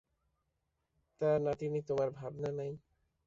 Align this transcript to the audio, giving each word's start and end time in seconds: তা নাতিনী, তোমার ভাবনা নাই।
তা 1.21 1.29
নাতিনী, 1.39 1.79
তোমার 1.87 2.09
ভাবনা 2.11 2.49
নাই। 2.51 2.71